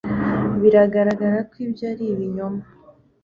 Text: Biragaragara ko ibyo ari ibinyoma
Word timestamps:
Biragaragara 0.61 1.37
ko 1.49 1.55
ibyo 1.65 1.83
ari 1.91 2.05
ibinyoma 2.13 2.63